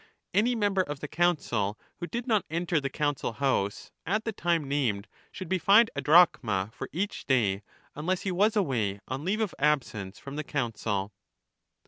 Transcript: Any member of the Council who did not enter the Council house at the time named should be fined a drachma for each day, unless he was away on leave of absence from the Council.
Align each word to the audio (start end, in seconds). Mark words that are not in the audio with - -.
Any 0.33 0.55
member 0.55 0.81
of 0.81 0.99
the 0.99 1.07
Council 1.07 1.77
who 1.97 2.07
did 2.07 2.25
not 2.25 2.43
enter 2.49 2.81
the 2.81 2.89
Council 2.89 3.33
house 3.33 3.91
at 4.03 4.25
the 4.25 4.31
time 4.31 4.67
named 4.67 5.07
should 5.31 5.47
be 5.47 5.59
fined 5.59 5.91
a 5.95 6.01
drachma 6.01 6.71
for 6.73 6.89
each 6.91 7.27
day, 7.27 7.61
unless 7.93 8.21
he 8.23 8.31
was 8.31 8.55
away 8.55 8.99
on 9.07 9.23
leave 9.23 9.41
of 9.41 9.53
absence 9.59 10.17
from 10.17 10.37
the 10.37 10.43
Council. 10.43 11.11